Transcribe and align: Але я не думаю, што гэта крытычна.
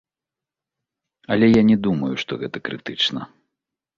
Але 1.35 1.47
я 1.51 1.61
не 1.69 1.77
думаю, 1.87 2.11
што 2.23 2.31
гэта 2.45 2.57
крытычна. 2.69 3.21